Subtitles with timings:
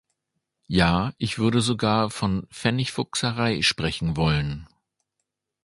[0.65, 4.67] Ja, ich würde sogar von Pfennigfuchserei sprechen wollen.